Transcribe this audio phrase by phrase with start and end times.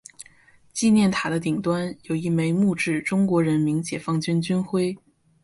[0.73, 4.97] 纪念塔的顶端有一枚木质中国人民解放军军徽。